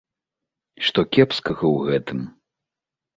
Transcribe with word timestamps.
Што 0.87 1.03
кепскага 1.17 1.65
ў 1.75 1.91
гэтым? 1.91 2.19